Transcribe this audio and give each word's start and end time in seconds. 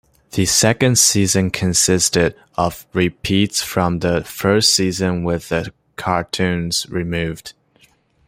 The 0.31 0.45
second 0.47 0.97
season 0.97 1.51
consisted 1.51 2.33
of 2.55 2.87
repeats 2.91 3.61
from 3.61 3.99
the 3.99 4.23
first 4.23 4.73
season 4.73 5.21
with 5.23 5.49
the 5.49 5.71
cartoons 5.95 6.87
removed. 6.89 7.53